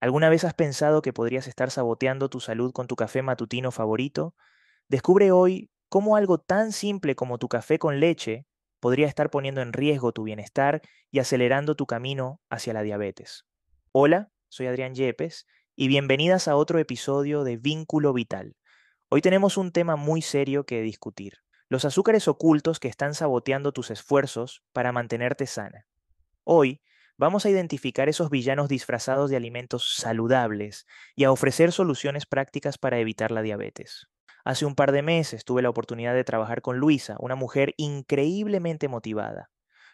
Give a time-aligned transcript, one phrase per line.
[0.00, 4.34] ¿Alguna vez has pensado que podrías estar saboteando tu salud con tu café matutino favorito?
[4.88, 8.46] Descubre hoy cómo algo tan simple como tu café con leche
[8.80, 13.44] podría estar poniendo en riesgo tu bienestar y acelerando tu camino hacia la diabetes.
[13.92, 18.56] Hola, soy Adrián Yepes y bienvenidas a otro episodio de Vínculo Vital.
[19.10, 23.90] Hoy tenemos un tema muy serio que discutir, los azúcares ocultos que están saboteando tus
[23.90, 25.86] esfuerzos para mantenerte sana.
[26.44, 26.80] Hoy
[27.20, 32.98] vamos a identificar esos villanos disfrazados de alimentos saludables y a ofrecer soluciones prácticas para
[32.98, 34.08] evitar la diabetes.
[34.42, 38.88] Hace un par de meses tuve la oportunidad de trabajar con Luisa, una mujer increíblemente
[38.88, 39.50] motivada.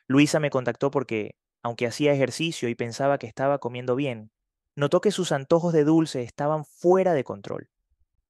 [0.07, 4.31] Luisa me contactó porque, aunque hacía ejercicio y pensaba que estaba comiendo bien,
[4.77, 7.71] notó que sus antojos de dulce estaban fuera de control.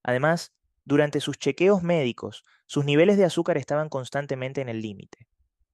[0.01, 5.27] Además, durante sus chequeos médicos, sus niveles de azúcar estaban constantemente en el límite.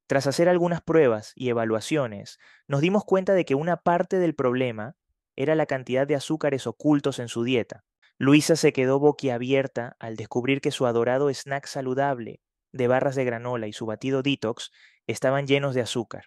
[0.07, 4.95] Tras hacer algunas pruebas y evaluaciones, nos dimos cuenta de que una parte del problema
[5.35, 7.83] era la cantidad de azúcares ocultos en su dieta.
[8.17, 13.67] Luisa se quedó boquiabierta al descubrir que su adorado snack saludable de barras de granola
[13.67, 14.71] y su batido detox
[15.07, 16.25] estaban llenos de azúcar.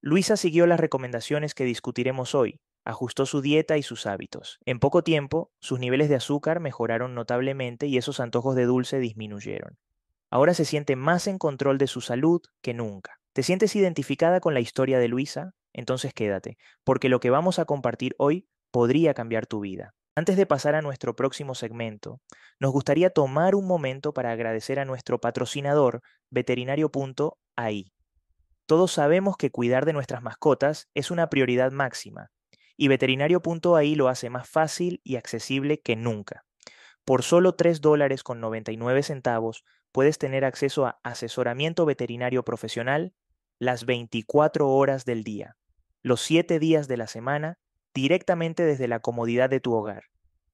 [0.00, 4.58] Luisa siguió las recomendaciones que discutiremos hoy, ajustó su dieta y sus hábitos.
[4.66, 9.78] En poco tiempo, sus niveles de azúcar mejoraron notablemente y esos antojos de dulce disminuyeron.
[10.30, 13.20] Ahora se siente más en control de su salud que nunca.
[13.34, 15.54] ¿Te sientes identificada con la historia de Luisa?
[15.72, 19.92] Entonces quédate, porque lo que vamos a compartir hoy podría cambiar tu vida.
[20.14, 22.20] Antes de pasar a nuestro próximo segmento,
[22.60, 27.92] nos gustaría tomar un momento para agradecer a nuestro patrocinador, veterinario.ai.
[28.66, 32.30] Todos sabemos que cuidar de nuestras mascotas es una prioridad máxima,
[32.76, 36.44] y veterinario.ai lo hace más fácil y accesible que nunca.
[37.04, 43.12] Por solo 3 dólares con 99 centavos puedes tener acceso a asesoramiento veterinario profesional
[43.58, 45.56] las 24 horas del día,
[46.02, 47.58] los 7 días de la semana,
[47.94, 50.04] directamente desde la comodidad de tu hogar.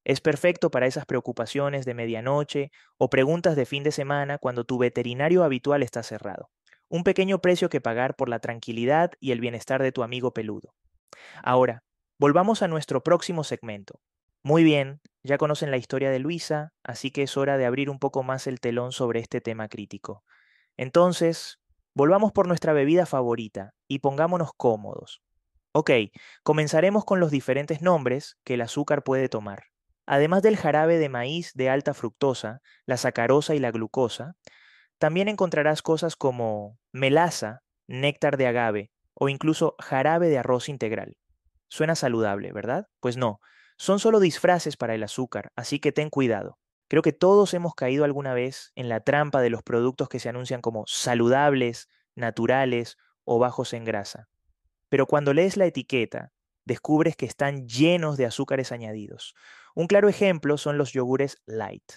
[0.05, 4.78] Es perfecto para esas preocupaciones de medianoche o preguntas de fin de semana cuando tu
[4.78, 6.51] veterinario habitual está cerrado.
[6.89, 10.75] Un pequeño precio que pagar por la tranquilidad y el bienestar de tu amigo peludo.
[11.43, 11.83] Ahora,
[12.19, 14.00] volvamos a nuestro próximo segmento,
[14.43, 17.99] muy bien, ya conocen la historia de Luisa, así que es hora de abrir un
[17.99, 20.25] poco más el telón sobre este tema crítico.
[20.78, 21.59] Entonces,
[21.95, 25.23] volvamos por nuestra bebida favorita y pongámonos cómodos.
[25.73, 25.91] Ok,
[26.43, 29.65] comenzaremos con los diferentes nombres que el azúcar puede tomar.
[30.06, 34.34] Además del jarabe de maíz de alta fructosa, la sacarosa y la glucosa,
[34.99, 41.17] también encontrarás cosas como melaza, néctar de agave o incluso jarabe de arroz integral.
[41.69, 42.89] Suena saludable, ¿verdad?
[43.01, 43.41] Pues no,
[43.78, 46.59] son solo disfraces para el azúcar, así que ten cuidado.
[46.91, 50.28] Creo que todos hemos caído alguna vez en la trampa de los productos que se
[50.28, 54.28] anuncian como saludables, naturales o bajos en grasa.
[54.89, 56.33] Pero cuando lees la etiqueta,
[56.65, 59.37] descubres que están llenos de azúcares añadidos.
[59.77, 61.93] Un claro ejemplo son los yogures light.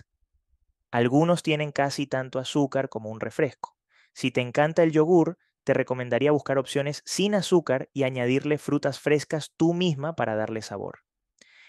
[0.92, 3.76] Algunos tienen casi tanto azúcar como un refresco.
[4.14, 9.54] Si te encanta el yogur, te recomendaría buscar opciones sin azúcar y añadirle frutas frescas
[9.58, 11.00] tú misma para darle sabor.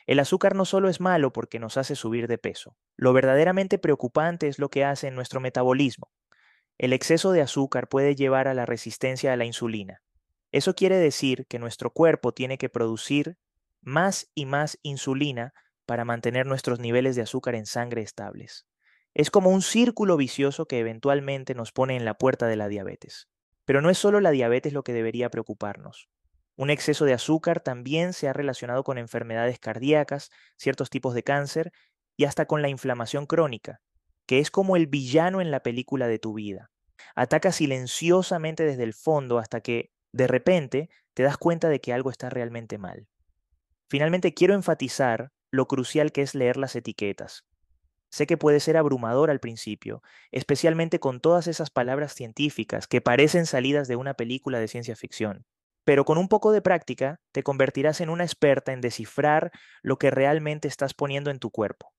[0.07, 4.49] El azúcar no solo es malo porque nos hace subir de peso, lo verdaderamente preocupante
[4.49, 6.11] es lo que hace en nuestro metabolismo.
[6.77, 10.03] El exceso de azúcar puede llevar a la resistencia a la insulina.
[10.53, 13.39] Eso quiere decir que nuestro cuerpo tiene que producir
[13.81, 15.53] más y más insulina
[15.87, 18.67] para mantener nuestros niveles de azúcar en sangre estables.
[19.15, 23.29] Es como un círculo vicioso que eventualmente nos pone en la puerta de la diabetes.
[23.65, 26.09] Pero no es solo la diabetes lo que debería preocuparnos.
[26.57, 31.73] Un exceso de azúcar también se ha relacionado con enfermedades cardíacas, ciertos tipos de cáncer
[32.17, 33.81] y hasta con la inflamación crónica,
[34.27, 36.71] que es como el villano en la película de tu vida.
[37.17, 42.11] Ataca silenciosamente desde el fondo hasta que, de repente, te das cuenta de que algo
[42.11, 43.09] está realmente mal.
[43.89, 47.45] Finalmente, quiero enfatizar lo crucial que es leer las etiquetas.
[48.11, 53.45] Sé que puede ser abrumador al principio, especialmente con todas esas palabras científicas que parecen
[53.45, 55.45] salidas de una película de ciencia ficción
[55.85, 59.53] pero con un poco de práctica te convertirás en una experta en descifrar
[59.83, 61.93] lo que realmente estás poniendo en tu cuerpo.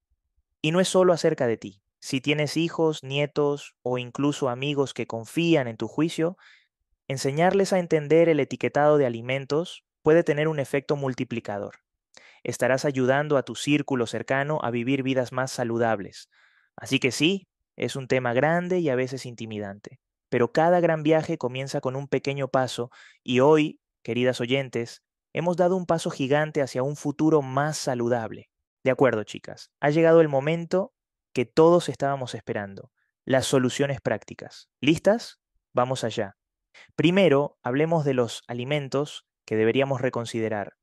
[0.61, 1.81] Y no es solo acerca de ti.
[1.99, 6.37] Si tienes hijos, nietos o incluso amigos que confían en tu juicio,
[7.07, 11.75] enseñarles a entender el etiquetado de alimentos puede tener un efecto multiplicador.
[12.43, 16.29] Estarás ayudando a tu círculo cercano a vivir vidas más saludables.
[16.75, 19.99] Así que sí, es un tema grande y a veces intimidante
[20.35, 22.91] pero cada gran viaje comienza con un pequeño paso
[23.23, 25.01] y hoy, queridas oyentes,
[25.33, 28.51] hemos dado un paso gigante hacia un futuro más saludable.
[28.83, 30.93] De acuerdo, chicas, ha llegado el momento
[31.33, 32.91] que todos estábamos esperando,
[33.25, 34.69] las soluciones prácticas.
[34.79, 35.39] ¿Listas?
[35.73, 36.37] Vamos allá.
[36.95, 40.73] Primero, hablemos de los alimentos que deberíamos reconsiderar.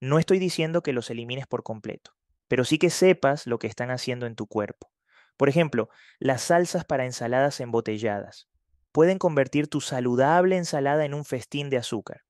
[0.00, 2.12] No estoy diciendo que los elimines por completo,
[2.46, 4.92] pero sí que sepas lo que están haciendo en tu cuerpo.
[5.36, 5.88] Por ejemplo,
[6.20, 8.48] las salsas para ensaladas embotelladas
[8.92, 12.22] pueden convertir tu saludable ensalada en un festín de azúcar.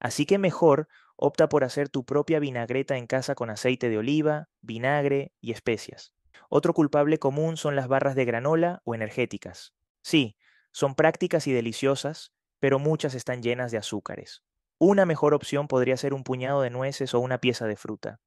[0.00, 4.48] Así que mejor opta por hacer tu propia vinagreta en casa con aceite de oliva,
[4.60, 6.12] vinagre y especias.
[6.48, 9.74] Otro culpable común son las barras de granola o energéticas.
[10.02, 10.36] Sí,
[10.72, 14.42] son prácticas y deliciosas, pero muchas están llenas de azúcares.
[14.78, 18.20] Una mejor opción podría ser un puñado de nueces o una pieza de fruta.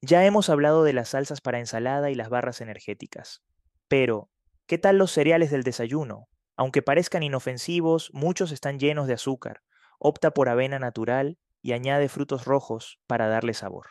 [0.00, 3.42] Ya hemos hablado de las salsas para ensalada y las barras energéticas.
[3.86, 4.30] Pero,
[4.66, 6.28] ¿qué tal los cereales del desayuno?
[6.56, 9.62] Aunque parezcan inofensivos, muchos están llenos de azúcar.
[10.02, 13.90] Opta por avena natural y añade frutos rojos para darle sabor.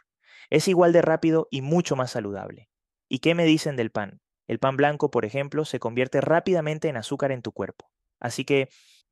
[0.50, 2.68] Es igual de rápido y mucho más saludable.
[3.08, 4.20] ¿Y qué me dicen del pan?
[4.48, 7.92] El pan blanco, por ejemplo, se convierte rápidamente en azúcar en tu cuerpo.
[8.20, 8.70] Así que,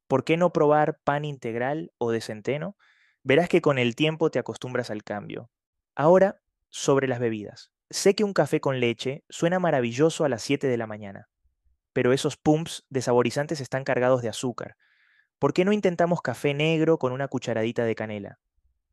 [0.07, 2.75] ¿por qué no probar pan integral o de centeno?
[3.21, 5.51] Verás que con el tiempo te acostumbras al cambio.
[5.95, 7.71] Ahora, sobre las bebidas.
[7.91, 11.29] Sé que un café con leche suena maravilloso a las 7 de la mañana,
[11.93, 14.75] pero esos pumps de saborizantes están cargados de azúcar.
[15.39, 18.39] ¿Por qué no intentamos café negro con una cucharadita de canela?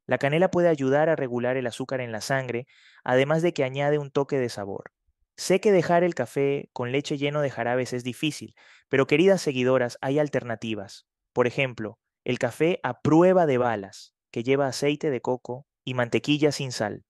[0.07, 2.67] La canela puede ayudar a regular el azúcar en la sangre,
[3.03, 4.93] además de que añade un toque de sabor.
[5.37, 8.55] Sé que dejar el café con leche lleno de jarabes es difícil,
[8.91, 11.07] pero queridas seguidoras, hay alternativas.
[11.33, 16.53] Por ejemplo, el café a prueba de balas, que lleva aceite de coco y mantequilla
[16.53, 17.05] sin sal.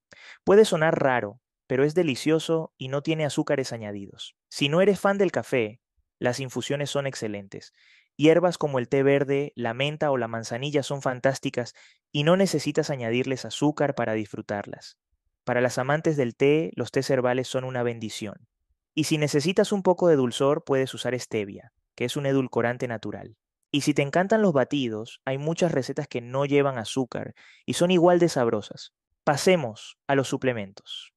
[0.45, 4.37] Puede sonar raro, pero es delicioso y no tiene azúcares añadidos.
[4.49, 5.81] Si no eres fan del café,
[6.21, 7.73] las infusiones son excelentes.
[8.17, 11.75] Hierbas como el té verde, la menta o la manzanilla son fantásticas
[12.13, 14.99] y no necesitas añadirles azúcar para disfrutarlas.
[15.45, 18.47] Para las amantes del té, los tés herbales son una bendición.
[18.95, 23.37] Y si necesitas un poco de dulzor, puedes usar stevia, que es un edulcorante natural.
[23.73, 27.35] Y si te encantan los batidos, hay muchas recetas que no llevan azúcar
[27.67, 28.93] y son igual de sabrosas.
[29.25, 31.13] Pasemos a los suplementos.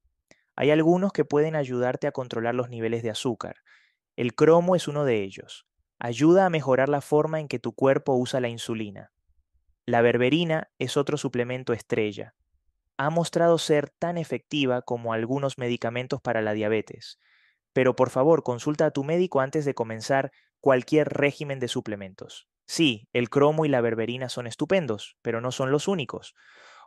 [0.55, 3.57] Hay algunos que pueden ayudarte a controlar los niveles de azúcar.
[4.15, 5.67] El cromo es uno de ellos.
[5.99, 9.11] Ayuda a mejorar la forma en que tu cuerpo usa la insulina.
[9.85, 12.35] La berberina es otro suplemento estrella
[12.97, 17.19] ha mostrado ser tan efectiva como algunos medicamentos para la diabetes.
[17.73, 22.47] Pero por favor, consulta a tu médico antes de comenzar cualquier régimen de suplementos.
[22.65, 26.33] Sí, el cromo y la berberina son estupendos, pero no son los únicos.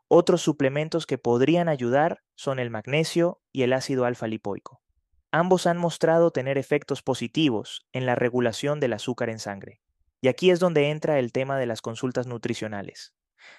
[0.09, 4.83] Otros suplementos que podrían ayudar son el magnesio y el ácido alfa lipoico.
[5.33, 9.81] Ambos han mostrado tener efectos positivos en la regulación del azúcar en sangre.
[10.21, 13.15] Y aquí es donde entra el tema de las consultas nutricionales.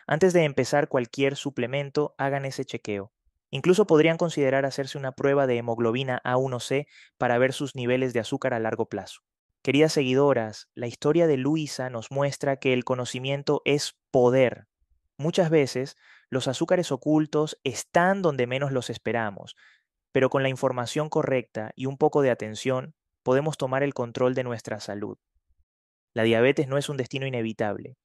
[0.05, 3.13] Antes de empezar cualquier suplemento, hagan ese chequeo.
[3.51, 6.87] Incluso podrían considerar hacerse una prueba de hemoglobina A1C
[7.17, 9.21] para ver sus niveles de azúcar a largo plazo.
[9.61, 14.67] Queridas seguidoras, la historia de Luisa nos muestra que el conocimiento es poder.
[15.17, 15.97] Muchas veces
[16.29, 19.55] los azúcares ocultos están donde menos los esperamos,
[20.11, 24.43] pero con la información correcta y un poco de atención podemos tomar el control de
[24.43, 25.17] nuestra salud.
[26.13, 27.95] La diabetes no es un destino inevitable,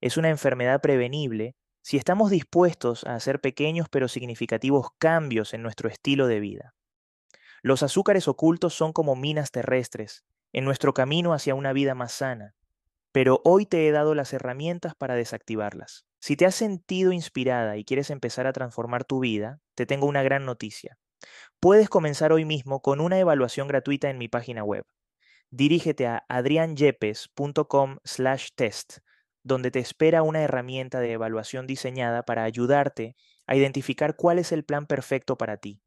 [0.00, 5.88] es una enfermedad prevenible si estamos dispuestos a hacer pequeños pero significativos cambios en nuestro
[5.88, 6.74] estilo de vida.
[7.62, 12.54] Los azúcares ocultos son como minas terrestres en nuestro camino hacia una vida más sana,
[13.12, 16.06] pero hoy te he dado las herramientas para desactivarlas.
[16.20, 20.22] Si te has sentido inspirada y quieres empezar a transformar tu vida, te tengo una
[20.22, 20.98] gran noticia.
[21.60, 24.84] Puedes comenzar hoy mismo con una evaluación gratuita en mi página web
[25.50, 28.98] dirígete a adrianyepes.com slash test,
[29.42, 34.64] donde te espera una herramienta de evaluación diseñada para ayudarte a identificar cuál es el
[34.64, 35.80] plan perfecto para ti.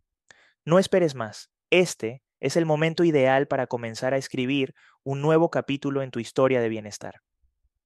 [0.65, 4.73] No esperes más, este es el momento ideal para comenzar a escribir
[5.03, 7.21] un nuevo capítulo en tu historia de bienestar.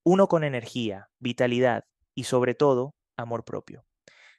[0.04, 3.84] Uno con energía, vitalidad y sobre todo, amor propio.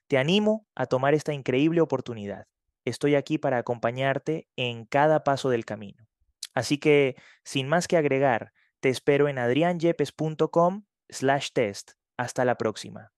[0.07, 2.47] Te animo a tomar esta increíble oportunidad.
[2.85, 6.07] Estoy aquí para acompañarte en cada paso del camino.
[6.55, 11.93] Así que, sin más que agregar, te espero en adrianyepes.com slash test.
[12.17, 13.14] Hasta la próxima.